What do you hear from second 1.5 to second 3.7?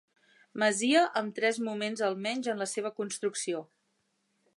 moments almenys en la seva construcció.